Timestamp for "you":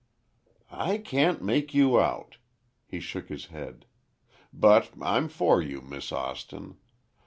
1.75-1.99, 5.61-5.79